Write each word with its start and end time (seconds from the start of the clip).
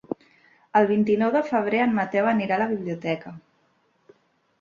El 0.77 0.85
vint-i-nou 0.91 1.33
de 1.35 1.41
febrer 1.49 1.81
en 1.87 1.93
Mateu 1.97 2.29
anirà 2.31 2.57
a 2.57 2.63
la 2.63 2.67
biblioteca. 2.73 3.35